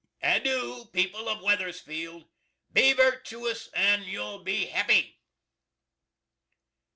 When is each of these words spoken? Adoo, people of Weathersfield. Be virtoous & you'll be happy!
Adoo, 0.23 0.85
people 0.93 1.29
of 1.29 1.43
Weathersfield. 1.43 2.27
Be 2.73 2.91
virtoous 2.91 3.69
& 3.87 3.99
you'll 4.03 4.39
be 4.39 4.65
happy! 4.65 5.19